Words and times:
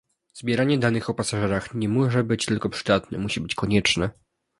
Zbieranie 0.33 0.79
danych 0.79 1.09
o 1.09 1.13
pasażerach 1.13 1.73
nie 1.73 1.89
może 1.89 2.23
być 2.23 2.45
tylko 2.45 2.69
przydatne- 2.69 3.17
musi 3.17 3.39
być 3.41 3.55
konieczne 3.55 4.09